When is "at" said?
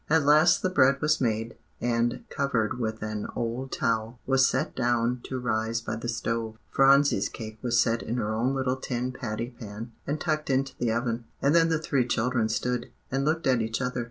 0.09-0.25, 13.45-13.61